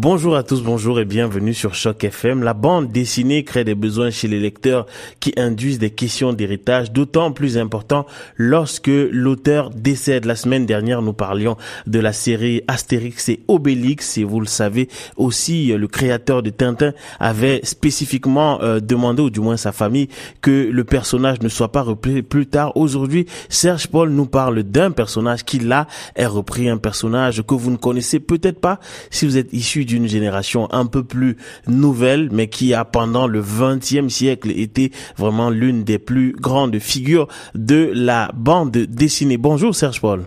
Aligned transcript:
Bonjour 0.00 0.36
à 0.36 0.44
tous, 0.44 0.62
bonjour 0.62 1.00
et 1.00 1.04
bienvenue 1.04 1.52
sur 1.52 1.74
Choc 1.74 2.04
FM. 2.04 2.44
La 2.44 2.54
bande 2.54 2.92
dessinée 2.92 3.42
crée 3.42 3.64
des 3.64 3.74
besoins 3.74 4.10
chez 4.10 4.28
les 4.28 4.38
lecteurs 4.38 4.86
qui 5.18 5.32
induisent 5.36 5.80
des 5.80 5.90
questions 5.90 6.32
d'héritage, 6.32 6.92
d'autant 6.92 7.32
plus 7.32 7.58
important 7.58 8.06
lorsque 8.36 8.86
l'auteur 8.86 9.70
décède. 9.70 10.24
La 10.24 10.36
semaine 10.36 10.66
dernière, 10.66 11.02
nous 11.02 11.14
parlions 11.14 11.56
de 11.88 11.98
la 11.98 12.12
série 12.12 12.62
Astérix 12.68 13.28
et 13.28 13.40
Obélix 13.48 14.18
et 14.18 14.22
vous 14.22 14.38
le 14.38 14.46
savez 14.46 14.88
aussi, 15.16 15.72
le 15.76 15.88
créateur 15.88 16.44
de 16.44 16.50
Tintin 16.50 16.92
avait 17.18 17.58
spécifiquement 17.64 18.62
euh, 18.62 18.78
demandé, 18.78 19.22
ou 19.22 19.30
du 19.30 19.40
moins 19.40 19.56
sa 19.56 19.72
famille, 19.72 20.06
que 20.40 20.70
le 20.70 20.84
personnage 20.84 21.42
ne 21.42 21.48
soit 21.48 21.72
pas 21.72 21.82
repris 21.82 22.22
plus 22.22 22.46
tard. 22.46 22.76
Aujourd'hui, 22.76 23.26
Serge 23.48 23.88
Paul 23.88 24.10
nous 24.10 24.26
parle 24.26 24.62
d'un 24.62 24.92
personnage 24.92 25.44
qui 25.44 25.58
là 25.58 25.88
est 26.14 26.26
repris, 26.26 26.68
un 26.68 26.78
personnage 26.78 27.42
que 27.42 27.54
vous 27.54 27.72
ne 27.72 27.76
connaissez 27.76 28.20
peut-être 28.20 28.60
pas 28.60 28.78
si 29.10 29.26
vous 29.26 29.36
êtes 29.36 29.52
issu 29.52 29.86
d'une 29.88 30.06
génération 30.06 30.68
un 30.70 30.86
peu 30.86 31.02
plus 31.02 31.36
nouvelle, 31.66 32.28
mais 32.30 32.48
qui 32.48 32.74
a 32.74 32.84
pendant 32.84 33.26
le 33.26 33.40
XXe 33.40 34.12
siècle 34.12 34.50
été 34.50 34.92
vraiment 35.16 35.50
l'une 35.50 35.82
des 35.82 35.98
plus 35.98 36.32
grandes 36.38 36.78
figures 36.78 37.26
de 37.54 37.90
la 37.94 38.30
bande 38.34 38.70
dessinée. 38.70 39.38
Bonjour 39.38 39.74
Serge 39.74 40.00
Paul. 40.00 40.26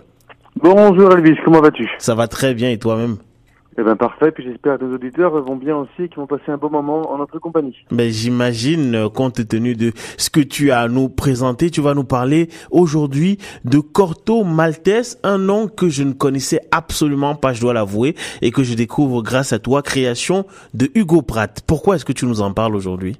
Bonjour 0.56 1.12
Elvis, 1.12 1.38
comment 1.44 1.60
vas-tu? 1.60 1.88
Ça 1.98 2.14
va 2.14 2.28
très 2.28 2.52
bien 2.54 2.70
et 2.70 2.78
toi-même? 2.78 3.16
Eh 3.78 3.82
ben 3.82 3.96
parfait, 3.96 4.30
puis 4.30 4.44
j'espère 4.44 4.78
que 4.78 4.84
nos 4.84 4.94
auditeurs 4.94 5.32
vont 5.42 5.56
bien 5.56 5.76
aussi, 5.76 6.08
qu'ils 6.08 6.16
vont 6.16 6.26
passer 6.26 6.50
un 6.50 6.58
bon 6.58 6.68
moment 6.68 7.10
en 7.10 7.16
notre 7.16 7.38
compagnie. 7.38 7.76
Ben 7.90 8.10
j'imagine, 8.10 8.94
euh, 8.94 9.08
compte 9.08 9.48
tenu 9.48 9.74
de 9.74 9.92
ce 10.18 10.28
que 10.28 10.40
tu 10.40 10.70
as 10.70 10.80
à 10.80 10.88
nous 10.88 11.08
présenter, 11.08 11.70
tu 11.70 11.80
vas 11.80 11.94
nous 11.94 12.04
parler 12.04 12.48
aujourd'hui 12.70 13.38
de 13.64 13.78
Corto 13.78 14.44
Maltese, 14.44 15.18
un 15.22 15.38
nom 15.38 15.68
que 15.68 15.88
je 15.88 16.02
ne 16.02 16.12
connaissais 16.12 16.60
absolument 16.70 17.34
pas, 17.34 17.54
je 17.54 17.62
dois 17.62 17.72
l'avouer, 17.72 18.14
et 18.42 18.50
que 18.50 18.62
je 18.62 18.74
découvre 18.74 19.22
grâce 19.22 19.54
à 19.54 19.58
toi, 19.58 19.80
création 19.80 20.44
de 20.74 20.90
Hugo 20.94 21.22
Pratt. 21.22 21.62
Pourquoi 21.66 21.96
est-ce 21.96 22.04
que 22.04 22.12
tu 22.12 22.26
nous 22.26 22.42
en 22.42 22.52
parles 22.52 22.76
aujourd'hui? 22.76 23.18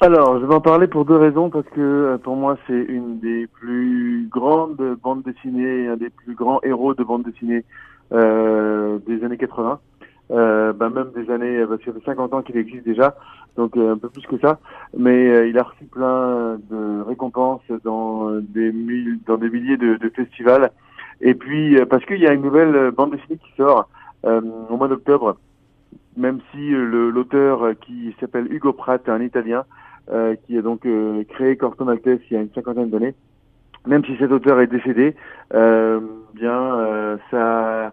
Alors, 0.00 0.40
je 0.40 0.46
vais 0.46 0.54
en 0.54 0.62
parler 0.62 0.86
pour 0.86 1.04
deux 1.04 1.16
raisons, 1.16 1.50
parce 1.50 1.66
que 1.74 1.80
euh, 1.80 2.16
pour 2.16 2.36
moi, 2.36 2.56
c'est 2.66 2.72
une 2.72 3.18
des 3.20 3.46
plus 3.48 4.26
grandes 4.30 4.96
bandes 5.02 5.22
dessinées, 5.24 5.88
un 5.88 5.98
des 5.98 6.08
plus 6.08 6.34
grands 6.34 6.60
héros 6.62 6.94
de 6.94 7.04
bande 7.04 7.24
dessinée 7.24 7.64
euh, 8.12 8.98
des 9.06 9.22
années 9.22 9.36
80 9.36 9.78
euh, 10.30 10.72
ben 10.72 10.90
même 10.90 11.10
des 11.14 11.30
années, 11.30 11.64
parce 11.66 11.80
que 11.82 11.92
ça 11.92 11.98
fait 11.98 12.04
50 12.06 12.34
ans 12.34 12.42
qu'il 12.42 12.56
existe 12.56 12.84
déjà, 12.84 13.16
donc 13.56 13.76
euh, 13.76 13.94
un 13.94 13.98
peu 13.98 14.08
plus 14.08 14.26
que 14.26 14.38
ça, 14.38 14.58
mais 14.96 15.28
euh, 15.28 15.48
il 15.48 15.58
a 15.58 15.64
reçu 15.64 15.84
plein 15.84 16.58
de 16.70 17.02
récompenses 17.02 17.62
dans 17.84 18.30
des, 18.40 18.72
dans 19.26 19.36
des 19.36 19.50
milliers 19.50 19.76
de, 19.76 19.98
festivals, 20.14 20.70
et 21.20 21.34
puis 21.34 21.76
euh, 21.76 21.86
parce 21.86 22.04
qu'il 22.04 22.18
y 22.18 22.26
a 22.26 22.32
une 22.32 22.42
nouvelle 22.42 22.90
bande 22.92 23.12
dessinée 23.12 23.38
qui 23.38 23.52
sort 23.56 23.88
au 24.22 24.76
mois 24.76 24.88
d'octobre, 24.88 25.38
même 26.14 26.40
si 26.52 26.70
l'auteur 26.70 27.70
qui 27.80 28.14
s'appelle 28.20 28.52
Hugo 28.52 28.74
Pratt, 28.74 29.08
un 29.08 29.22
Italien, 29.22 29.64
qui 30.46 30.58
a 30.58 30.62
donc 30.62 30.86
créé 31.30 31.56
Corto 31.56 31.86
Maltese 31.86 32.20
il 32.30 32.34
y 32.34 32.36
a 32.36 32.42
une 32.42 32.52
cinquantaine 32.52 32.90
d'années, 32.90 33.14
même 33.86 34.04
si 34.04 34.14
cet 34.18 34.30
auteur 34.30 34.60
est 34.60 34.66
décédé, 34.66 35.16
bien 35.54 37.18
ça 37.30 37.92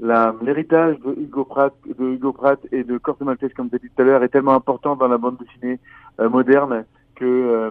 l'héritage 0.00 0.98
de 1.00 1.20
Hugo 1.20 1.44
Pratt, 1.44 1.74
de 1.86 2.04
Hugo 2.04 2.32
Pratt 2.32 2.60
et 2.72 2.84
de 2.84 2.98
Corto 2.98 3.24
Maltese, 3.24 3.52
comme 3.54 3.68
as 3.72 3.78
dit 3.78 3.90
tout 3.94 4.02
à 4.02 4.04
l'heure, 4.04 4.22
est 4.22 4.28
tellement 4.28 4.54
important 4.54 4.96
dans 4.96 5.08
la 5.08 5.18
bande 5.18 5.38
dessinée 5.38 5.78
euh, 6.20 6.28
moderne 6.28 6.84
que 7.16 7.24
euh, 7.24 7.70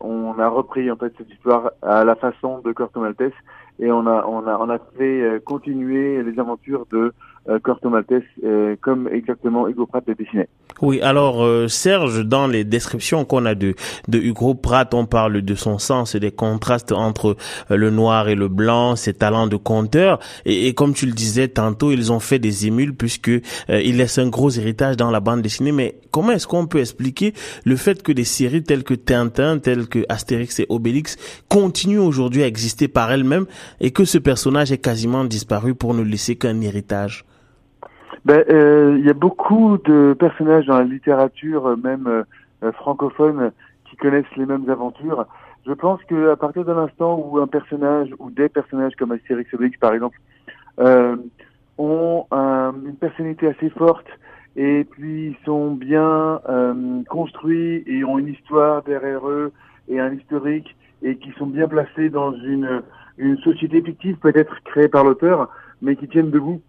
on 0.00 0.38
a 0.38 0.48
repris 0.48 0.90
en 0.90 0.96
fait 0.96 1.12
cette 1.16 1.30
histoire 1.30 1.72
à 1.82 2.04
la 2.04 2.16
façon 2.16 2.58
de 2.60 2.72
Corto 2.72 3.00
Maltese 3.00 3.32
et 3.80 3.90
on 3.90 4.06
a 4.06 4.24
on 4.26 4.46
a 4.46 4.58
on 4.58 4.68
a 4.68 4.78
fait 4.96 5.22
euh, 5.22 5.40
continuer 5.40 6.22
les 6.22 6.38
aventures 6.38 6.86
de 6.90 7.12
Corto 7.62 7.88
Maltese 7.88 8.22
euh, 8.44 8.76
comme 8.80 9.08
exactement 9.08 9.68
Hugo 9.68 9.86
Pratt 9.86 10.04
le 10.06 10.14
dessinait. 10.14 10.48
Oui, 10.80 11.00
alors 11.00 11.44
Serge, 11.68 12.24
dans 12.24 12.46
les 12.46 12.64
descriptions 12.64 13.24
qu'on 13.24 13.46
a 13.46 13.54
de 13.54 13.74
de 14.06 14.18
Hugo 14.18 14.54
Pratt, 14.54 14.92
on 14.94 15.06
parle 15.06 15.42
de 15.42 15.54
son 15.54 15.78
sens 15.78 16.14
et 16.14 16.20
des 16.20 16.30
contrastes 16.30 16.92
entre 16.92 17.36
le 17.68 17.90
noir 17.90 18.28
et 18.28 18.34
le 18.34 18.48
blanc, 18.48 18.94
ses 18.94 19.14
talents 19.14 19.48
de 19.48 19.56
conteur 19.56 20.20
et, 20.44 20.68
et, 20.68 20.74
comme 20.74 20.94
tu 20.94 21.06
le 21.06 21.12
disais 21.12 21.48
tantôt, 21.48 21.90
ils 21.90 22.12
ont 22.12 22.20
fait 22.20 22.38
des 22.38 22.66
émules 22.66 22.94
puisque 22.94 23.30
il 23.68 23.96
laisse 23.96 24.18
un 24.18 24.28
gros 24.28 24.50
héritage 24.50 24.96
dans 24.96 25.10
la 25.10 25.20
bande 25.20 25.42
dessinée. 25.42 25.72
Mais 25.72 25.96
comment 26.10 26.32
est-ce 26.32 26.46
qu'on 26.46 26.66
peut 26.66 26.80
expliquer 26.80 27.34
le 27.64 27.76
fait 27.76 28.02
que 28.02 28.12
des 28.12 28.24
séries 28.24 28.62
telles 28.62 28.84
que 28.84 28.94
Tintin, 28.94 29.58
telles 29.58 29.88
que 29.88 30.04
Astérix 30.08 30.60
et 30.60 30.66
Obélix 30.68 31.16
continuent 31.48 31.98
aujourd'hui 31.98 32.42
à 32.42 32.46
exister 32.46 32.88
par 32.88 33.10
elles-mêmes 33.10 33.46
et 33.80 33.90
que 33.90 34.04
ce 34.04 34.18
personnage 34.18 34.72
est 34.72 34.78
quasiment 34.78 35.24
disparu 35.24 35.74
pour 35.74 35.94
ne 35.94 36.02
laisser 36.02 36.36
qu'un 36.36 36.60
héritage? 36.60 37.24
Ben, 38.24 38.44
euh, 38.50 38.96
il 38.98 39.06
y 39.06 39.10
a 39.10 39.14
beaucoup 39.14 39.78
de 39.78 40.14
personnages 40.18 40.66
dans 40.66 40.78
la 40.78 40.84
littérature, 40.84 41.66
euh, 41.66 41.76
même 41.76 42.24
euh, 42.62 42.72
francophone, 42.72 43.52
qui 43.88 43.96
connaissent 43.96 44.36
les 44.36 44.46
mêmes 44.46 44.68
aventures. 44.68 45.26
Je 45.66 45.72
pense 45.72 46.02
que 46.04 46.30
à 46.30 46.36
partir 46.36 46.64
de 46.64 46.72
l'instant 46.72 47.18
où 47.18 47.38
un 47.38 47.46
personnage 47.46 48.08
ou 48.18 48.30
des 48.30 48.48
personnages 48.48 48.94
comme 48.96 49.12
Astérix 49.12 49.52
Obélix 49.54 49.78
par 49.78 49.92
exemple 49.92 50.18
ont 51.76 52.26
une 52.30 52.96
personnalité 52.98 53.48
assez 53.48 53.68
forte 53.70 54.06
et 54.56 54.84
puis 54.84 55.36
sont 55.44 55.72
bien 55.72 56.40
construits 57.08 57.82
et 57.86 58.02
ont 58.04 58.18
une 58.18 58.28
histoire 58.28 58.82
derrière 58.82 59.28
eux 59.28 59.52
et 59.88 60.00
un 60.00 60.12
historique 60.12 60.74
et 61.02 61.16
qui 61.16 61.32
sont 61.32 61.46
bien 61.46 61.68
placés 61.68 62.08
dans 62.08 62.32
une 62.32 62.82
une 63.18 63.36
société 63.38 63.82
fictive 63.82 64.16
peut-être 64.16 64.62
créée 64.64 64.88
par 64.88 65.04
l'auteur, 65.04 65.48
mais 65.82 65.96
qui 65.96 66.08
tiennent 66.08 66.30
debout. 66.30 66.62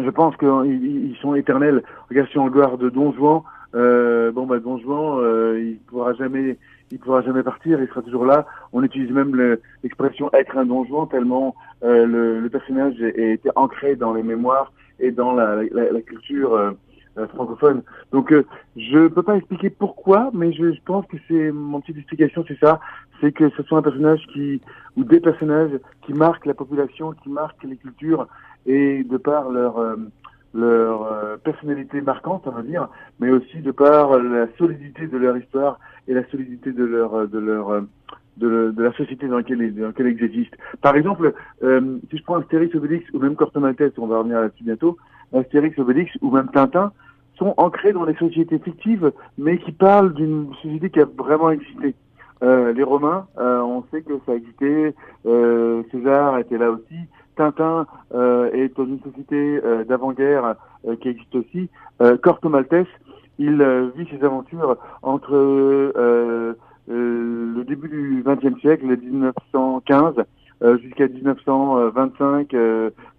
Je 0.00 0.10
pense 0.10 0.36
qu'ils 0.36 1.16
sont 1.20 1.34
éternels. 1.34 1.82
Regarde 2.08 2.28
si 2.30 2.38
on 2.38 2.44
regarde 2.44 2.90
Don 2.90 3.12
Juan, 3.12 3.42
euh, 3.74 4.30
bon 4.30 4.46
bah 4.46 4.60
Don 4.60 4.78
Juan, 4.78 5.18
euh, 5.18 5.60
il 5.60 5.78
pourra 5.78 6.12
jamais, 6.14 6.56
il 6.92 6.98
pourra 7.00 7.22
jamais 7.22 7.42
partir, 7.42 7.80
il 7.82 7.88
sera 7.88 8.02
toujours 8.02 8.24
là. 8.24 8.46
On 8.72 8.84
utilise 8.84 9.10
même 9.10 9.34
l'expression 9.82 10.30
être 10.32 10.56
un 10.56 10.66
Don 10.66 10.84
Juan 10.84 11.08
tellement 11.08 11.56
euh, 11.82 12.06
le, 12.06 12.40
le, 12.40 12.48
personnage 12.48 13.00
été 13.00 13.50
ancré 13.56 13.96
dans 13.96 14.14
les 14.14 14.22
mémoires 14.22 14.72
et 15.00 15.10
dans 15.10 15.32
la, 15.32 15.64
la, 15.72 15.90
la 15.90 16.00
culture 16.00 16.54
euh, 16.54 16.70
euh, 17.18 17.26
francophone. 17.28 17.82
Donc 18.12 18.32
euh, 18.32 18.46
je 18.76 19.08
peux 19.08 19.22
pas 19.24 19.36
expliquer 19.36 19.70
pourquoi, 19.70 20.30
mais 20.32 20.52
je, 20.52 20.72
je 20.72 20.80
pense 20.84 21.04
que 21.06 21.16
c'est 21.26 21.50
mon 21.50 21.80
petite 21.80 21.98
explication, 21.98 22.44
c'est 22.46 22.58
ça, 22.60 22.78
c'est 23.20 23.32
que 23.32 23.50
ce 23.56 23.62
soit 23.64 23.78
un 23.78 23.82
personnage 23.82 24.24
qui 24.32 24.60
ou 24.96 25.02
des 25.02 25.18
personnages 25.18 25.72
qui 26.02 26.12
marquent 26.12 26.46
la 26.46 26.54
population, 26.54 27.12
qui 27.22 27.28
marquent 27.28 27.64
les 27.64 27.76
cultures 27.76 28.28
et 28.66 29.04
de 29.04 29.16
par 29.16 29.50
leur 29.50 29.78
euh, 29.78 29.96
leur 30.54 31.38
personnalité 31.40 32.00
marquante, 32.00 32.44
on 32.46 32.52
va 32.52 32.62
dire, 32.62 32.88
mais 33.20 33.30
aussi 33.30 33.58
de 33.58 33.70
par 33.70 34.18
la 34.18 34.46
solidité 34.56 35.06
de 35.06 35.18
leur 35.18 35.36
histoire 35.36 35.78
et 36.08 36.14
la 36.14 36.26
solidité 36.30 36.72
de 36.72 36.84
leur 36.84 37.28
de 37.28 37.38
leur 37.38 37.82
de, 38.38 38.70
de, 38.70 38.82
la 38.82 38.92
société 38.92 39.28
dans 39.28 39.36
laquelle, 39.36 39.74
dans 39.74 39.88
laquelle 39.88 40.08
ils 40.08 40.24
existent. 40.24 40.56
Par 40.80 40.96
exemple, 40.96 41.34
euh, 41.62 41.98
si 42.10 42.18
je 42.18 42.22
prends 42.22 42.36
Astérix 42.36 42.74
Obélix 42.74 43.04
ou 43.12 43.18
même 43.18 43.34
Corto 43.36 43.60
Maltese, 43.60 43.92
on 43.98 44.06
va 44.06 44.18
revenir 44.18 44.40
là-dessus 44.40 44.64
bientôt, 44.64 44.96
Astérix 45.34 45.78
Obélix 45.78 46.12
ou 46.22 46.30
même 46.30 46.48
Tintin, 46.48 46.92
sont 47.38 47.54
ancrés 47.56 47.92
dans 47.92 48.04
des 48.04 48.14
sociétés 48.14 48.58
fictives, 48.58 49.12
mais 49.38 49.58
qui 49.58 49.72
parlent 49.72 50.12
d'une 50.12 50.52
société 50.62 50.90
qui 50.90 51.00
a 51.00 51.04
vraiment 51.04 51.50
existé. 51.50 51.94
Euh, 52.42 52.72
les 52.72 52.82
Romains, 52.82 53.26
euh, 53.38 53.60
on 53.60 53.84
sait 53.90 54.02
que 54.02 54.12
ça 54.24 54.32
a 54.32 54.34
existé, 54.36 54.94
euh, 55.26 55.82
César 55.90 56.38
était 56.38 56.58
là 56.58 56.70
aussi, 56.70 56.96
Tintin 57.38 57.86
euh, 58.14 58.50
est 58.52 58.76
dans 58.76 58.84
une 58.84 59.00
société 59.00 59.60
euh, 59.64 59.84
d'avant-guerre 59.84 60.56
euh, 60.86 60.96
qui 60.96 61.08
existe 61.08 61.34
aussi, 61.34 61.70
Corto 62.22 62.48
Maltese, 62.48 62.86
il 63.38 63.56
vit 63.96 64.06
ses 64.08 64.24
aventures 64.24 64.76
entre 65.02 65.34
le 66.86 67.62
début 67.64 67.88
du 67.88 68.22
XXe 68.24 68.60
siècle, 68.60 68.86
1915, 68.86 70.14
jusqu'à 70.80 71.08
1925, 71.08 72.52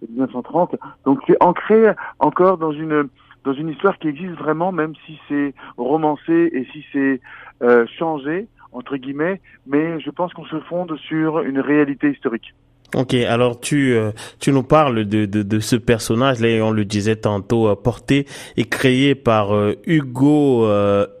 1930. 0.08 0.76
Donc 1.04 1.20
c'est 1.26 1.36
ancré 1.42 1.92
encore 2.20 2.56
dans 2.56 2.72
une 2.72 3.08
dans 3.44 3.52
une 3.52 3.68
histoire 3.68 3.98
qui 3.98 4.08
existe 4.08 4.34
vraiment, 4.34 4.72
même 4.72 4.94
si 5.06 5.18
c'est 5.28 5.54
romancé 5.76 6.50
et 6.52 6.66
si 6.72 6.84
c'est 6.92 7.20
euh, 7.62 7.86
changé 7.98 8.48
entre 8.72 8.96
guillemets, 8.96 9.40
mais 9.66 9.98
je 10.00 10.10
pense 10.10 10.32
qu'on 10.32 10.44
se 10.44 10.60
fonde 10.60 10.96
sur 10.98 11.40
une 11.40 11.58
réalité 11.58 12.10
historique. 12.10 12.54
Ok, 12.96 13.14
alors 13.14 13.60
tu 13.60 13.94
euh, 13.94 14.10
tu 14.40 14.50
nous 14.50 14.64
parles 14.64 15.04
de, 15.04 15.24
de, 15.24 15.44
de 15.44 15.60
ce 15.60 15.76
personnage 15.76 16.40
là, 16.40 16.48
on 16.64 16.72
le 16.72 16.84
disait 16.84 17.14
tantôt, 17.14 17.68
euh, 17.68 17.76
porté 17.76 18.26
et 18.56 18.64
créé 18.64 19.14
par 19.14 19.54
euh, 19.54 19.76
Hugo 19.86 20.66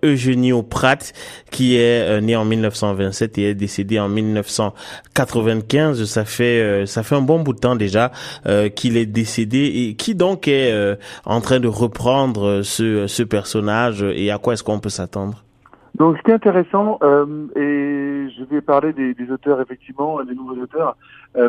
Eugenio 0.02 0.64
Pratt, 0.64 1.12
qui 1.52 1.76
est 1.76 2.20
né 2.20 2.34
en 2.34 2.44
1927 2.44 3.38
et 3.38 3.50
est 3.50 3.54
décédé 3.54 4.00
en 4.00 4.08
1995. 4.08 6.04
Ça 6.04 6.24
fait 6.24 6.86
ça 6.86 7.04
fait 7.04 7.14
un 7.14 7.20
bon 7.20 7.40
bout 7.40 7.52
de 7.52 7.60
temps 7.60 7.76
déjà 7.76 8.10
qu'il 8.74 8.96
est 8.96 9.06
décédé 9.06 9.64
et 9.88 9.94
qui 9.94 10.14
donc 10.14 10.48
est 10.48 10.74
en 11.24 11.40
train 11.40 11.60
de 11.60 11.68
reprendre 11.68 12.62
ce 12.62 13.06
ce 13.06 13.22
personnage 13.22 14.02
et 14.02 14.30
à 14.30 14.38
quoi 14.38 14.54
est-ce 14.54 14.64
qu'on 14.64 14.80
peut 14.80 14.88
s'attendre? 14.88 15.44
Donc, 15.96 16.16
ce 16.18 16.22
qui 16.22 16.30
est 16.30 16.34
intéressant, 16.34 16.98
euh, 17.02 17.46
et 17.56 18.30
je 18.30 18.44
vais 18.44 18.60
parler 18.60 18.92
des, 18.92 19.30
auteurs, 19.30 19.60
effectivement, 19.60 20.22
des 20.22 20.34
nouveaux 20.34 20.56
auteurs, 20.56 20.96
euh, 21.36 21.48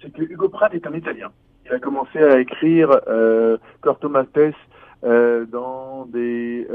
c'est 0.00 0.12
que 0.12 0.22
Hugo 0.22 0.48
Pratt 0.48 0.72
est 0.74 0.86
un 0.86 0.94
Italien. 0.94 1.30
Il 1.66 1.72
a 1.72 1.78
commencé 1.78 2.18
à 2.18 2.40
écrire 2.40 2.90
euh, 3.08 3.56
Corto 3.80 4.08
Maltese 4.08 4.54
dans 5.02 6.06
des 6.06 6.66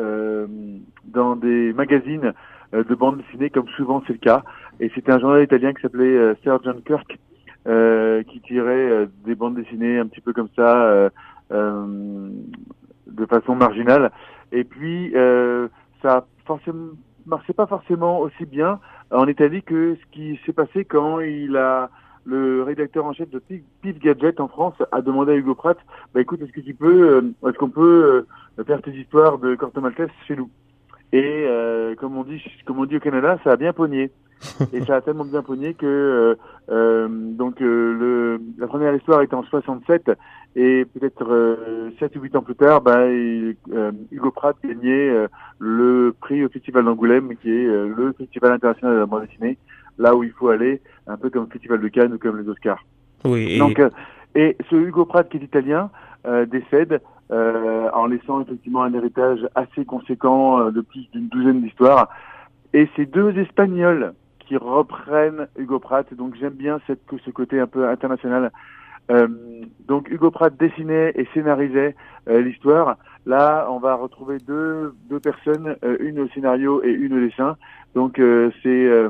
dans 1.05 1.35
des 1.35 1.73
magazines 1.73 2.33
de 2.73 2.95
bande 2.95 3.17
dessinée, 3.17 3.49
comme 3.49 3.67
souvent 3.69 4.03
c'est 4.05 4.13
le 4.13 4.19
cas. 4.19 4.43
Et 4.79 4.91
c'était 4.93 5.11
un 5.11 5.19
journal 5.19 5.43
italien 5.43 5.73
qui 5.73 5.81
s'appelait 5.81 6.35
Sergeant 6.43 6.79
Kirk, 6.85 7.17
qui 8.27 8.41
tirait 8.41 9.07
des 9.25 9.33
bandes 9.33 9.55
dessinées 9.55 9.97
un 9.97 10.05
petit 10.05 10.21
peu 10.21 10.33
comme 10.33 10.49
ça, 10.55 11.09
de 11.49 13.25
façon 13.27 13.55
marginale. 13.55 14.11
Et 14.51 14.63
puis 14.63 15.11
ça 16.03 16.27
forcément 16.49 16.93
marchait 17.25 17.53
pas 17.53 17.67
forcément 17.67 18.19
aussi 18.19 18.45
bien 18.45 18.79
en 19.11 19.27
Italie 19.27 19.61
que 19.61 19.95
ce 19.95 20.11
qui 20.11 20.39
s'est 20.45 20.53
passé 20.53 20.83
quand 20.83 21.19
il 21.19 21.55
a 21.57 21.91
le 22.25 22.63
rédacteur 22.63 23.05
en 23.05 23.13
chef 23.13 23.29
de 23.29 23.39
Pif 23.39 23.99
Gadget 23.99 24.39
en 24.39 24.47
France 24.47 24.75
a 24.91 25.01
demandé 25.01 25.31
à 25.31 25.35
Hugo 25.35 25.55
Pratt, 25.55 25.77
bah 26.13 26.21
écoute, 26.21 26.41
est-ce 26.41 26.51
que 26.51 26.61
tu 26.61 26.73
peux, 26.73 27.09
euh, 27.09 27.21
est-ce 27.47 27.57
qu'on 27.57 27.69
peut 27.69 28.27
euh, 28.59 28.63
faire 28.65 28.81
tes 28.81 28.91
histoires 28.91 29.37
de 29.39 29.55
Corto 29.55 29.81
Maltese 29.81 30.09
chez 30.27 30.35
nous? 30.35 30.49
Et 31.11 31.45
euh, 31.47 31.95
comme 31.95 32.17
on 32.17 32.23
dit, 32.23 32.43
comme 32.65 32.79
on 32.79 32.85
dit 32.85 32.97
au 32.97 32.99
Canada, 32.99 33.39
ça 33.43 33.53
a 33.53 33.55
bien 33.55 33.73
pogné. 33.73 34.11
et 34.73 34.85
ça 34.85 34.97
a 34.97 35.01
tellement 35.01 35.25
bien 35.25 35.41
pogné 35.41 35.73
que 35.73 36.37
donc 36.69 37.59
le, 37.59 38.39
la 38.57 38.67
première 38.67 38.95
histoire 38.95 39.21
était 39.21 39.33
en 39.33 39.43
67 39.43 40.11
et 40.55 40.85
peut-être 40.85 41.57
7 41.99 42.15
ou 42.15 42.21
8 42.21 42.35
ans 42.35 42.41
plus 42.41 42.55
tard, 42.55 42.81
bah, 42.81 43.07
Hugo 43.09 44.31
Pratt 44.31 44.57
gagnait 44.63 45.27
le 45.59 46.15
prix 46.19 46.43
au 46.43 46.49
Festival 46.49 46.85
d'Angoulême, 46.85 47.35
qui 47.37 47.49
est 47.49 47.65
le 47.65 48.13
festival 48.17 48.53
international 48.53 48.95
de 48.95 48.99
la 48.99 49.05
bande 49.05 49.27
dessinée, 49.27 49.57
là 49.97 50.15
où 50.15 50.23
il 50.23 50.31
faut 50.31 50.49
aller, 50.49 50.81
un 51.07 51.17
peu 51.17 51.29
comme 51.29 51.45
le 51.45 51.51
Festival 51.51 51.79
de 51.79 51.87
Cannes 51.87 52.13
ou 52.13 52.17
comme 52.17 52.41
les 52.41 52.49
Oscars. 52.49 52.83
Oui. 53.25 53.53
Et... 53.53 53.57
Donc, 53.59 53.79
euh, 53.79 53.89
et 54.35 54.57
ce 54.69 54.75
Hugo 54.75 55.05
Pratt 55.05 55.27
qui 55.29 55.37
est 55.37 55.43
italien 55.43 55.89
euh, 56.25 56.45
décède 56.45 57.01
euh, 57.31 57.89
en 57.93 58.05
laissant 58.07 58.41
effectivement 58.41 58.83
un 58.83 58.93
héritage 58.93 59.47
assez 59.55 59.85
conséquent 59.85 60.59
euh, 60.59 60.71
de 60.71 60.81
plus 60.81 61.09
d'une 61.11 61.27
douzaine 61.27 61.61
d'histoires. 61.61 62.09
Et 62.73 62.87
c'est 62.95 63.05
deux 63.05 63.37
Espagnols 63.37 64.13
qui 64.39 64.57
reprennent 64.57 65.47
Hugo 65.57 65.79
Pratt. 65.79 66.11
Donc 66.13 66.35
j'aime 66.39 66.53
bien 66.53 66.79
cette, 66.87 67.01
ce 67.23 67.31
côté 67.31 67.59
un 67.59 67.67
peu 67.67 67.87
international. 67.87 68.51
Euh, 69.09 69.27
donc 69.87 70.09
Hugo 70.09 70.31
Pratt 70.31 70.55
dessinait 70.57 71.13
et 71.15 71.27
scénarisait 71.33 71.95
l'histoire. 72.27 72.97
Là, 73.25 73.67
on 73.71 73.79
va 73.79 73.95
retrouver 73.95 74.37
deux, 74.37 74.93
deux 75.09 75.19
personnes, 75.19 75.75
une 75.99 76.19
au 76.19 76.27
scénario 76.27 76.83
et 76.83 76.91
une 76.91 77.17
au 77.17 77.19
dessin. 77.19 77.57
Donc 77.95 78.21
c'est 78.61 79.09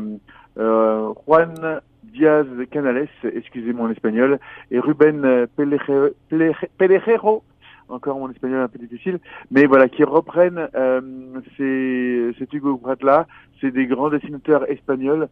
euh, 0.60 1.14
Juan 1.26 1.82
Diaz 2.04 2.48
Canales, 2.72 3.08
excusez-moi 3.24 3.88
en 3.88 3.92
espagnol, 3.92 4.40
et 4.72 4.80
Ruben 4.80 5.48
Pelejero, 5.56 7.44
encore 7.88 8.20
mon 8.20 8.30
espagnol 8.30 8.62
un 8.62 8.68
peu 8.68 8.80
difficile, 8.80 9.20
mais 9.52 9.66
voilà, 9.66 9.88
qui 9.88 10.04
reprennent 10.04 10.68
euh, 10.76 11.02
ces, 11.58 12.32
cet 12.38 12.54
Hugo 12.54 12.78
Pratt-là, 12.78 13.28
c'est 13.62 13.72
des 13.72 13.86
grands 13.86 14.10
dessinateurs 14.10 14.70
espagnols 14.70 15.24
euh, 15.24 15.28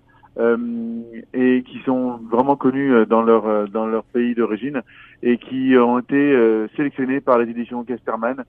et 1.33 1.63
qui 1.63 1.79
sont 1.85 2.19
vraiment 2.31 2.55
connus 2.55 2.93
euh, 2.93 3.05
dans 3.05 3.21
leur 3.21 3.47
euh, 3.47 3.65
dans 3.65 3.87
leur 3.87 4.03
pays 4.03 4.35
d'origine 4.35 4.81
et 5.23 5.37
qui 5.37 5.75
ont 5.77 5.97
été 5.99 6.15
euh, 6.15 6.67
sélectionnés 6.75 7.21
par 7.21 7.39
les 7.39 7.49
éditions 7.49 7.83
Casterman 7.83 8.43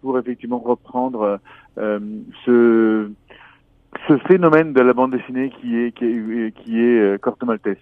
pour 0.00 0.16
effectivement 0.20 0.58
reprendre 0.58 1.40
ce 1.76 3.10
ce 4.08 4.16
phénomène 4.18 4.72
de 4.72 4.80
la 4.80 4.92
bande 4.92 5.12
dessinée 5.12 5.50
qui 5.50 5.76
est 5.76 5.92
qui 5.92 6.04
est, 6.04 6.52
qui 6.52 6.80
est 6.80 7.00
euh, 7.00 7.18
Corto 7.18 7.46
Maltese. 7.46 7.78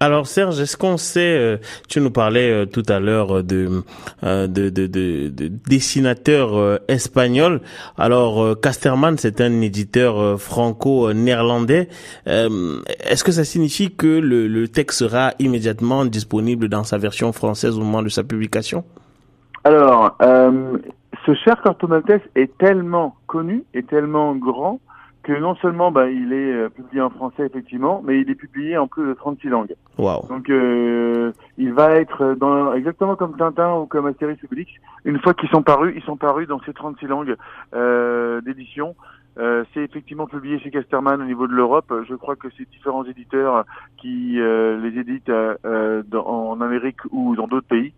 Alors 0.00 0.26
Serge, 0.26 0.58
est-ce 0.58 0.78
qu'on 0.78 0.96
sait, 0.96 1.36
euh, 1.38 1.58
tu 1.86 2.00
nous 2.00 2.10
parlais 2.10 2.50
euh, 2.50 2.64
tout 2.64 2.82
à 2.88 2.98
l'heure 3.00 3.44
de, 3.44 3.82
de, 4.22 4.46
de, 4.46 4.86
de, 4.86 5.28
de. 5.28 5.50
Alors 7.98 8.60
Casterman, 8.60 9.18
c'est 9.18 9.42
un 9.42 9.60
éditeur 9.60 10.40
franco-néerlandais. 10.40 11.88
Est-ce 12.24 13.24
que 13.24 13.32
ça 13.32 13.44
signifie 13.44 13.94
que 13.94 14.06
le, 14.06 14.46
le 14.46 14.68
texte 14.68 15.00
sera 15.00 15.32
immédiatement 15.38 16.06
disponible 16.06 16.68
dans 16.68 16.84
sa 16.84 16.96
version 16.96 17.32
française 17.32 17.76
au 17.76 17.82
moment 17.82 18.02
de 18.02 18.08
sa 18.08 18.24
publication? 18.24 18.84
Alors, 19.64 20.16
ce 21.26 21.34
cher 21.44 21.60
Corto 21.62 21.86
Maltese 21.86 22.22
est 22.34 22.56
tellement 22.56 23.16
connu 23.26 23.64
et 23.74 23.82
tellement 23.82 24.34
grand 24.34 24.80
que 25.22 25.32
non 25.32 25.54
seulement 25.56 25.90
bah, 25.90 26.10
il 26.10 26.32
est 26.32 26.52
euh, 26.52 26.68
publié 26.68 27.02
en 27.02 27.10
français 27.10 27.44
effectivement, 27.44 28.02
mais 28.04 28.20
il 28.20 28.30
est 28.30 28.34
publié 28.34 28.78
en 28.78 28.88
plus 28.88 29.06
de 29.06 29.14
36 29.14 29.48
langues. 29.48 29.74
Wow. 29.98 30.26
Donc 30.28 30.48
euh, 30.48 31.32
il 31.58 31.72
va 31.72 31.92
être 31.92 32.34
dans 32.34 32.72
exactement 32.72 33.16
comme 33.16 33.36
Tintin 33.36 33.74
ou 33.74 33.86
comme 33.86 34.06
Astérix 34.06 34.42
Obélix. 34.44 34.70
Une 35.04 35.18
fois 35.20 35.34
qu'ils 35.34 35.50
sont 35.50 35.62
parus, 35.62 35.92
ils 35.96 36.02
sont 36.02 36.16
parus 36.16 36.48
dans 36.48 36.60
ces 36.60 36.72
36 36.72 37.06
langues 37.06 37.36
euh, 37.74 38.40
d'édition. 38.40 38.94
Euh, 39.38 39.64
c'est 39.72 39.80
effectivement 39.80 40.26
publié 40.26 40.58
chez 40.58 40.70
Casterman 40.70 41.20
au 41.20 41.24
niveau 41.24 41.46
de 41.46 41.52
l'Europe. 41.52 41.92
Je 42.08 42.14
crois 42.14 42.36
que 42.36 42.48
c'est 42.56 42.68
différents 42.68 43.04
éditeurs 43.04 43.64
qui 43.96 44.40
euh, 44.40 44.80
les 44.80 44.98
éditent 44.98 45.30
euh, 45.30 46.02
dans, 46.06 46.26
en 46.26 46.60
Amérique 46.60 46.98
ou 47.10 47.36
dans 47.36 47.46
d'autres 47.46 47.68
pays. 47.68 47.92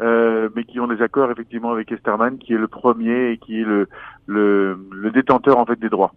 mais 0.00 0.64
qui 0.64 0.78
ont 0.78 0.86
des 0.86 1.02
accords 1.02 1.30
effectivement 1.30 1.72
avec 1.72 1.88
Casterman, 1.88 2.38
qui 2.38 2.54
est 2.54 2.58
le 2.58 2.68
premier 2.68 3.30
et 3.30 3.38
qui 3.38 3.60
est 3.60 3.64
le, 3.64 3.88
le, 4.26 4.78
le 4.92 5.10
détenteur 5.10 5.58
en 5.58 5.66
fait 5.66 5.78
des 5.78 5.88
droits. 5.88 6.12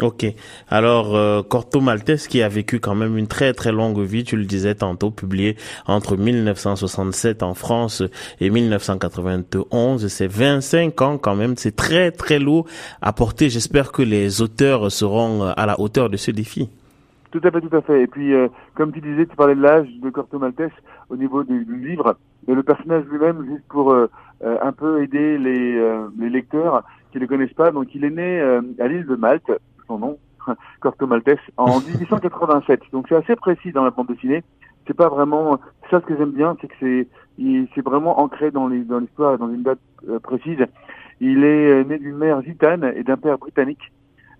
Ok. 0.00 0.26
Alors, 0.68 1.14
euh, 1.14 1.42
Corto 1.42 1.80
Maltese, 1.80 2.26
qui 2.26 2.42
a 2.42 2.48
vécu 2.48 2.80
quand 2.80 2.94
même 2.94 3.16
une 3.18 3.26
très 3.26 3.52
très 3.52 3.72
longue 3.72 4.00
vie, 4.00 4.24
tu 4.24 4.36
le 4.36 4.44
disais 4.44 4.74
tantôt, 4.74 5.10
publié 5.10 5.56
entre 5.86 6.16
1967 6.16 7.42
en 7.42 7.54
France 7.54 8.02
et 8.40 8.50
1991, 8.50 10.08
c'est 10.08 10.26
25 10.26 11.02
ans 11.02 11.18
quand 11.18 11.36
même, 11.36 11.56
c'est 11.56 11.76
très 11.76 12.10
très 12.10 12.38
lourd 12.38 12.66
à 13.00 13.12
porter. 13.12 13.48
J'espère 13.48 13.92
que 13.92 14.02
les 14.02 14.42
auteurs 14.42 14.90
seront 14.90 15.44
à 15.44 15.66
la 15.66 15.78
hauteur 15.78 16.10
de 16.10 16.16
ce 16.16 16.30
défi. 16.30 16.68
Tout 17.32 17.40
à 17.44 17.50
fait, 17.50 17.62
tout 17.62 17.74
à 17.74 17.80
fait. 17.80 18.02
Et 18.02 18.06
puis, 18.06 18.34
euh, 18.34 18.48
comme 18.74 18.92
tu 18.92 19.00
disais, 19.00 19.24
tu 19.24 19.34
parlais 19.34 19.54
de 19.54 19.62
l'âge 19.62 19.88
de 20.02 20.10
Corto 20.10 20.38
Maltese 20.38 20.70
au 21.08 21.16
niveau 21.16 21.42
du, 21.42 21.64
livre, 21.64 22.16
mais 22.46 22.54
le 22.54 22.62
personnage 22.62 23.04
lui-même, 23.10 23.42
juste 23.46 23.64
pour 23.70 23.90
euh, 23.90 24.10
euh, 24.44 24.58
un 24.62 24.72
peu 24.72 25.02
aider 25.02 25.38
les, 25.38 25.80
les 26.18 26.28
lecteurs 26.28 26.84
qui 27.10 27.16
ne 27.16 27.22
le 27.22 27.28
connaissent 27.28 27.54
pas, 27.54 27.70
donc 27.70 27.94
il 27.94 28.04
est 28.04 28.10
né 28.10 28.40
à 28.78 28.86
l'île 28.86 29.06
de 29.06 29.16
Malte, 29.16 29.50
son 29.92 29.98
nom, 29.98 30.18
Corto 30.80 31.06
Maltese, 31.06 31.38
en 31.56 31.80
1887. 31.86 32.80
Donc 32.92 33.06
c'est 33.08 33.16
assez 33.16 33.36
précis 33.36 33.72
dans 33.72 33.84
la 33.84 33.90
bande 33.90 34.08
dessinée. 34.08 34.42
C'est 34.86 34.96
pas 34.96 35.08
vraiment 35.08 35.58
ça 35.90 36.00
ce 36.00 36.06
que 36.06 36.16
j'aime 36.16 36.32
bien, 36.32 36.56
c'est 36.60 36.68
que 36.68 36.74
c'est 36.80 37.06
c'est 37.74 37.84
vraiment 37.84 38.20
ancré 38.20 38.50
dans 38.50 38.68
les 38.68 38.80
dans 38.80 38.98
l'histoire, 38.98 39.38
dans 39.38 39.48
une 39.48 39.62
date 39.62 39.78
euh, 40.08 40.18
précise. 40.18 40.58
Il 41.20 41.44
est 41.44 41.70
euh, 41.70 41.84
né 41.84 41.98
d'une 41.98 42.16
mère 42.16 42.42
gitane 42.42 42.92
et 42.96 43.04
d'un 43.04 43.16
père 43.16 43.38
britannique, 43.38 43.92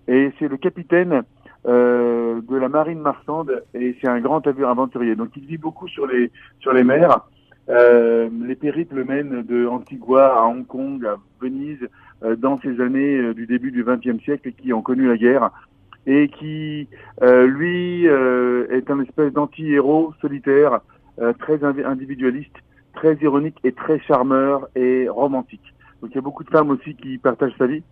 et 0.07 0.31
c'est 0.37 0.49
le 0.49 0.57
capitaine 0.57 1.23
euh, 1.65 2.41
de 2.41 2.57
la 2.57 2.67
marine 2.67 2.99
marchande 2.99 3.63
et 3.73 3.95
c'est 4.01 4.09
un 4.09 4.19
grand 4.19 4.45
aventurier. 4.45 5.15
Donc 5.15 5.29
il 5.37 5.45
vit 5.45 5.57
beaucoup 5.57 5.87
sur 5.87 6.05
les 6.07 6.29
sur 6.59 6.73
les 6.73 6.83
mers. 6.83 7.21
Euh, 7.69 8.29
les 8.45 8.55
périples 8.55 9.03
mènent 9.05 9.41
de 9.43 9.67
Antigua 9.67 10.37
à 10.37 10.43
Hong 10.43 10.65
Kong, 10.65 11.05
à 11.05 11.17
Venise, 11.41 11.87
euh, 12.23 12.35
dans 12.35 12.59
ces 12.59 12.81
années 12.81 13.17
euh, 13.17 13.33
du 13.33 13.45
début 13.45 13.71
du 13.71 13.83
XXe 13.83 14.21
siècle 14.23 14.51
qui 14.51 14.73
ont 14.73 14.81
connu 14.81 15.07
la 15.07 15.17
guerre 15.17 15.51
et 16.05 16.27
qui, 16.27 16.89
lui, 17.21 18.05
est 18.05 18.91
un 18.91 18.99
espèce 18.99 19.31
d'anti-héros 19.31 20.13
solitaire, 20.19 20.81
très 21.39 21.63
individualiste, 21.63 22.57
très 22.93 23.15
ironique 23.21 23.57
et 23.63 23.71
très 23.71 24.01
charmeur 24.01 24.67
et 24.75 25.07
romantique. 25.07 25.73
Donc 26.01 26.11
il 26.11 26.15
y 26.15 26.17
a 26.17 26.21
beaucoup 26.21 26.43
de 26.43 26.49
femmes 26.49 26.71
aussi 26.71 26.93
qui 26.95 27.17
partagent 27.19 27.55
sa 27.57 27.67
vie. 27.67 27.83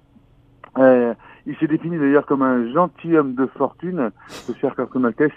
Euh, 0.77 1.13
il 1.45 1.55
s'est 1.57 1.67
défini 1.67 1.97
d'ailleurs 1.97 2.25
comme 2.25 2.43
un 2.43 2.71
gentilhomme 2.71 3.33
de 3.33 3.45
fortune, 3.57 4.11
ce 4.27 4.53
cher 4.53 4.75
Carson 4.75 4.99
Maltese, 4.99 5.31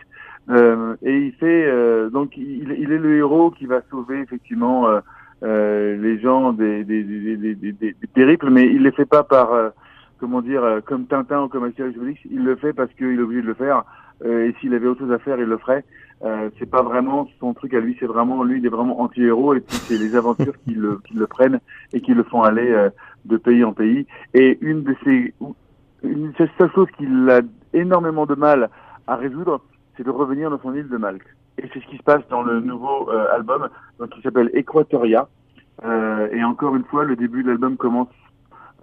euh, 0.50 0.94
et 1.02 1.16
il 1.16 1.32
fait 1.32 1.66
euh, 1.66 2.10
donc 2.10 2.36
il, 2.36 2.70
est 2.70 2.98
le 2.98 3.16
héros 3.16 3.50
qui 3.50 3.64
va 3.64 3.80
sauver 3.90 4.20
effectivement 4.20 4.86
euh, 4.88 5.00
euh 5.42 5.96
les 5.96 6.20
gens 6.20 6.52
des, 6.52 6.84
des, 6.84 7.02
des, 7.02 7.54
des, 7.54 7.94
périples, 8.12 8.50
mais 8.50 8.66
il 8.66 8.82
les 8.82 8.92
fait 8.92 9.06
pas 9.06 9.22
par 9.22 9.52
euh, 9.52 9.70
comment 10.18 10.42
dire 10.42 10.80
comme 10.84 11.06
Tintin 11.06 11.44
ou 11.44 11.48
comme 11.48 11.64
Astérix 11.64 11.96
Obélix, 11.96 12.20
il 12.30 12.44
le 12.44 12.56
fait 12.56 12.74
parce 12.74 12.92
qu'il 12.92 13.18
est 13.18 13.22
obligé 13.22 13.40
de 13.40 13.46
le 13.46 13.54
faire. 13.54 13.84
et 14.24 14.54
s'il 14.60 14.74
avait 14.74 14.86
autre 14.86 15.00
chose 15.00 15.12
à 15.12 15.18
faire, 15.18 15.38
il 15.38 15.46
le 15.46 15.58
ferait. 15.58 15.84
c'est 16.58 16.70
pas 16.70 16.82
vraiment 16.82 17.28
son 17.40 17.54
truc 17.54 17.72
à 17.74 17.80
lui, 17.80 17.96
c'est 17.98 18.06
vraiment 18.06 18.44
lui, 18.44 18.58
il 18.58 18.66
est 18.66 18.70
vraiment 18.70 19.00
anti-héros 19.00 19.54
et 19.54 19.60
puis 19.60 19.76
c'est 19.76 19.98
les 19.98 20.14
aventures 20.14 20.54
qui 20.64 20.74
le, 20.74 21.00
qui 21.06 21.14
le 21.14 21.26
prennent 21.26 21.60
et 21.92 22.00
qui 22.00 22.12
le 22.14 22.22
font 22.22 22.42
aller 22.42 22.88
de 23.24 23.36
pays 23.38 23.64
en 23.64 23.72
pays. 23.72 24.06
Et 24.34 24.58
une 24.60 24.82
de 24.82 24.94
ces 25.04 25.34
une 26.02 26.32
seule 26.36 26.70
chose 26.74 26.88
qu'il 26.96 27.30
a 27.30 27.40
énormément 27.72 28.26
de 28.26 28.34
mal 28.34 28.68
à 29.06 29.16
résoudre, 29.16 29.60
c'est 29.96 30.04
de 30.04 30.10
revenir 30.10 30.50
dans 30.50 30.60
son 30.60 30.74
île 30.74 30.88
de 30.88 30.96
Malte. 30.96 31.22
Et 31.58 31.68
c'est 31.72 31.80
ce 31.80 31.86
qui 31.86 31.96
se 31.96 32.02
passe 32.02 32.26
dans 32.28 32.42
le 32.42 32.60
nouveau 32.60 33.10
euh, 33.10 33.26
album, 33.34 33.68
donc 33.98 34.10
qui 34.10 34.22
s'appelle 34.22 34.50
Equatoria. 34.54 35.28
Euh, 35.84 36.28
et 36.32 36.42
encore 36.44 36.76
une 36.76 36.84
fois, 36.84 37.04
le 37.04 37.16
début 37.16 37.42
de 37.42 37.48
l'album 37.48 37.76
commence 37.76 38.08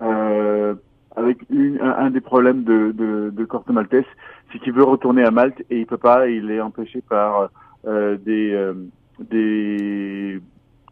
euh, 0.01 0.73
avec 1.15 1.37
une, 1.49 1.79
un, 1.81 2.09
des 2.09 2.21
problèmes 2.21 2.63
de, 2.63 2.91
de, 2.91 3.29
de 3.33 3.45
Corto 3.45 3.73
Maltese, 3.73 4.05
c'est 4.51 4.59
qu'il 4.59 4.73
veut 4.73 4.83
retourner 4.83 5.23
à 5.23 5.31
Malte 5.31 5.61
et 5.69 5.79
il 5.79 5.85
peut 5.85 5.97
pas. 5.97 6.27
Il 6.27 6.49
est 6.51 6.61
empêché 6.61 7.01
par 7.01 7.49
euh, 7.85 8.17
des, 8.17 8.53
euh, 8.53 8.73
des 9.19 10.41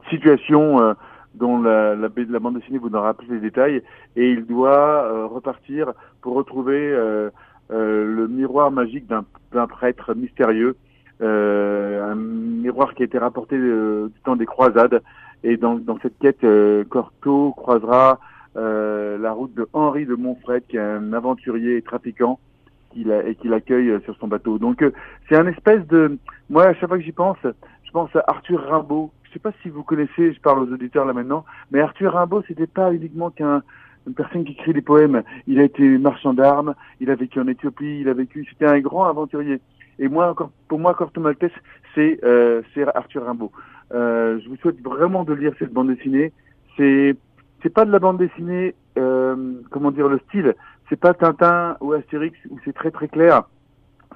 situations 0.10 0.96
dont 1.36 1.62
la, 1.62 1.96
la, 1.96 2.10
bande 2.10 2.60
dessinée 2.60 2.78
vous 2.78 2.90
donnera 2.90 3.14
plus 3.14 3.28
les 3.28 3.40
détails, 3.40 3.82
et 4.16 4.32
il 4.32 4.46
doit 4.46 5.04
euh, 5.06 5.26
repartir 5.26 5.94
pour 6.22 6.36
retrouver 6.36 6.92
euh, 6.92 7.30
euh, 7.30 7.30
le 7.70 8.28
miroir 8.28 8.72
magique 8.72 9.06
d'un 9.08 9.68
prêtre 9.68 10.14
mystérieux, 10.14 10.76
un 11.22 12.16
miroir 12.16 12.94
qui 12.94 13.04
a 13.04 13.06
été 13.06 13.18
rapporté 13.18 13.58
du 13.58 14.20
temps 14.24 14.36
des 14.36 14.46
croisades, 14.46 15.02
et 15.44 15.58
dans, 15.58 15.76
dans 15.76 15.98
cette 16.02 16.18
quête, 16.20 16.46
Corto 16.90 17.54
croisera 17.56 18.20
la 18.56 19.32
route 19.32 19.54
de 19.54 19.68
Henri 19.74 20.06
de 20.06 20.16
Montfred, 20.16 20.64
qui 20.68 20.78
est 20.78 20.82
un 20.82 21.14
aventurier 21.14 21.78
et 21.78 21.82
trafiquant, 21.82 22.40
et 22.96 23.36
qui 23.36 23.48
l'accueille 23.48 24.02
sur 24.04 24.16
son 24.18 24.28
bateau. 24.28 24.58
Donc 24.58 24.84
c'est 25.28 25.36
un 25.36 25.48
espèce 25.48 25.86
de... 25.88 26.18
Moi, 26.50 26.66
à 26.66 26.74
chaque 26.74 26.90
fois 26.90 26.98
que 26.98 27.04
j'y 27.04 27.12
pense, 27.12 27.38
je 27.44 27.92
pense 27.92 28.16
à 28.16 28.24
Arthur 28.28 28.62
Rimbaud, 28.68 29.12
je 29.24 29.34
sais 29.34 29.40
pas 29.40 29.52
si 29.62 29.70
vous 29.70 29.84
connaissez, 29.84 30.34
je 30.34 30.42
parle 30.42 30.64
aux 30.64 30.74
auditeurs 30.74 31.06
là 31.06 31.14
maintenant, 31.14 31.46
mais 31.72 31.82
Arthur 31.82 32.14
Rimbaud, 32.14 32.44
c'était 32.48 32.66
pas 32.66 32.92
uniquement 32.92 33.30
qu'un 33.30 33.62
une 34.08 34.14
personne 34.14 34.44
qui 34.44 34.54
écrit 34.54 34.74
des 34.74 34.82
poèmes. 34.82 35.24
Il 35.48 35.60
a 35.60 35.64
été 35.64 35.98
marchand 35.98 36.34
d'armes, 36.34 36.76
il 37.00 37.10
a 37.10 37.16
vécu 37.16 37.40
en 37.40 37.48
Éthiopie, 37.48 38.02
il 38.02 38.10
a 38.10 38.14
vécu, 38.14 38.46
c'était 38.50 38.66
un 38.66 38.80
grand 38.80 39.06
aventurier. 39.06 39.60
Et 40.00 40.08
moi, 40.08 40.30
encore, 40.30 40.52
pour 40.68 40.80
moi, 40.80 40.94
Corto 40.94 41.20
Maltese, 41.20 41.52
c'est 41.94 42.20
euh, 42.24 42.62
Arthur 42.96 43.26
Rimbaud. 43.26 43.52
Euh, 43.94 44.40
je 44.44 44.50
vous 44.50 44.56
souhaite 44.58 44.82
vraiment 44.82 45.24
de 45.24 45.34
lire 45.34 45.54
cette 45.60 45.74
bande 45.74 45.94
dessinée. 45.94 46.32
C'est 46.78 47.16
c'est 47.62 47.74
pas 47.74 47.86
de 47.86 47.92
la 47.92 48.00
bande 48.00 48.18
dessinée, 48.18 48.76
euh, 48.98 49.54
comment 49.70 49.92
dire, 49.92 50.08
le 50.08 50.20
style. 50.30 50.56
C'est 50.88 51.00
pas 51.00 51.14
Tintin 51.14 51.78
ou 51.82 51.94
Astérix 51.94 52.38
où 52.50 52.58
c'est 52.66 52.74
très 52.74 52.92
très 52.92 53.08
clair. 53.08 53.44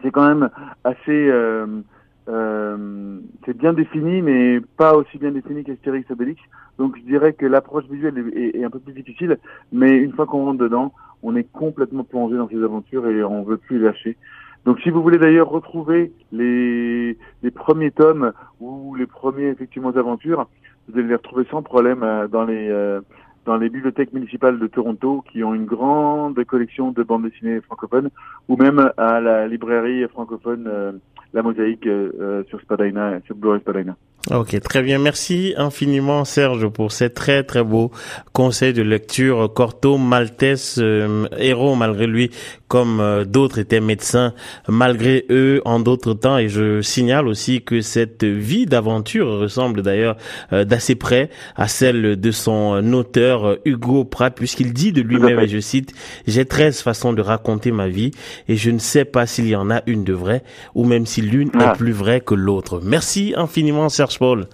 C'est 0.02 0.12
quand 0.12 0.28
même 0.28 0.50
assez 0.84 1.30
euh, 1.30 1.82
euh, 2.30 3.20
c'est 3.46 3.58
bien 3.58 3.74
défini, 3.74 4.22
mais 4.22 4.62
pas 4.78 4.96
aussi 4.96 5.18
bien 5.18 5.32
défini 5.32 5.64
qu'Astérix 5.64 6.10
Obélix. 6.12 6.42
Donc 6.78 6.98
je 6.98 7.04
dirais 7.04 7.34
que 7.34 7.46
l'approche 7.46 7.86
visuelle 7.86 8.32
est, 8.36 8.64
un 8.64 8.70
peu 8.70 8.80
plus 8.80 8.94
difficile, 8.94 9.38
mais 9.72 9.98
une 9.98 10.14
fois 10.14 10.26
qu'on 10.26 10.46
rentre 10.46 10.60
dedans, 10.60 10.94
on 11.22 11.36
est 11.36 11.50
complètement 11.52 12.04
plongé 12.04 12.36
dans 12.36 12.50
ces 12.50 12.64
aventures 12.64 13.08
et 13.08 13.24
on 13.24 13.44
veut 13.44 13.58
plus 13.58 13.80
lâcher. 13.80 14.18
Donc 14.66 14.80
si 14.80 14.90
vous 14.90 15.02
voulez 15.02 15.18
d'ailleurs 15.18 15.50
retrouver 15.50 16.14
les, 16.32 17.18
les 17.44 17.52
premiers 17.52 17.92
tomes 17.92 18.32
ou 18.60 18.96
les 18.96 19.06
premiers 19.06 19.48
effectivement 19.48 19.90
aventures, 19.90 20.48
vous 20.88 20.98
allez 20.98 21.08
les 21.08 21.16
retrouver 21.16 21.46
sans 21.52 21.62
problème 21.62 22.04
euh, 22.04 22.28
dans 22.28 22.46
les 22.46 22.70
euh, 22.70 23.02
dans 23.46 23.58
les 23.58 23.70
bibliothèques 23.70 24.14
municipales 24.14 24.58
de 24.58 24.68
Toronto 24.68 25.24
qui 25.32 25.44
ont 25.44 25.54
une 25.54 25.66
grande 25.66 26.42
collection 26.46 26.92
de 26.92 27.04
bandes 27.04 27.24
dessinées 27.24 27.60
francophones 27.62 28.10
ou 28.48 28.56
même 28.56 28.92
à 28.98 29.20
la 29.20 29.48
librairie 29.48 30.08
francophone 30.08 30.66
euh, 30.68 30.94
La 31.34 31.42
Mosaïque 31.42 31.88
euh, 31.88 32.44
sur 32.46 32.62
Spadina, 32.62 33.20
sur 33.26 33.36
Blu-ray 33.36 33.60
Spadina. 33.62 33.98
Ok, 34.32 34.58
très 34.62 34.82
bien. 34.82 35.00
Merci 35.00 35.54
infiniment 35.58 36.24
Serge 36.24 36.70
pour 36.70 36.94
ces 36.94 37.10
très 37.10 37.44
très 37.44 37.62
beaux 37.62 37.92
conseils 38.32 38.72
de 38.72 38.82
lecture. 38.82 39.52
Corto 39.54 39.98
Maltese, 39.98 40.78
euh, 40.78 41.28
héros 41.38 41.76
malgré 41.76 42.08
lui, 42.08 42.32
comme 42.70 43.02
euh, 43.02 43.26
d'autres 43.26 43.60
étaient 43.60 43.82
médecins 43.82 44.34
malgré 44.70 45.26
eux 45.30 45.62
en 45.66 45.82
d'autres 45.82 46.14
temps. 46.14 46.38
Et 46.38 46.48
je 46.48 46.82
signale 46.82 47.28
aussi 47.28 47.64
que 47.64 47.82
cette 47.82 48.24
vie 48.24 48.66
d'aventure 48.66 49.28
ressemble 49.28 49.82
d'ailleurs 49.82 50.16
euh, 50.54 50.64
d'assez 50.64 50.96
près 50.96 51.30
à 51.58 51.68
celle 51.68 52.18
de 52.18 52.32
son 52.32 52.94
auteur 52.94 53.58
Hugo 53.66 54.06
Pratt, 54.06 54.34
puisqu'il 54.34 54.72
dit 54.72 54.94
de 54.94 55.02
lui-même, 55.02 55.42
et 55.42 55.50
je 55.50 55.60
cite, 55.60 55.94
j'ai 56.28 56.46
13 56.46 56.82
façons 56.82 57.12
de 57.12 57.22
raconter 57.22 57.74
ma 57.74 57.90
vie 57.90 58.12
et 58.48 58.56
je 58.56 58.72
ne 58.72 58.80
sais 58.80 59.04
pas 59.04 59.26
s'il 59.26 59.50
y 59.50 59.56
en 59.58 59.70
a 59.70 59.82
une 59.86 60.06
de 60.06 60.14
vraie 60.14 60.44
ou 60.76 60.86
même 60.86 61.06
si 61.06 61.22
l'une 61.22 61.50
est 61.50 61.66
ah. 61.66 61.74
plus 61.78 61.92
vraie 61.92 62.22
que 62.22 62.36
l'autre. 62.36 62.80
Merci 62.82 63.34
infiniment 63.36 63.90
Serge 63.90 64.13
Paul. 64.18 64.48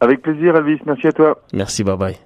Avec 0.00 0.22
plaisir, 0.22 0.56
Elvis. 0.56 0.80
Merci 0.86 1.06
à 1.06 1.12
toi. 1.12 1.42
Merci, 1.52 1.82
bye 1.84 1.96
bye. 1.96 2.14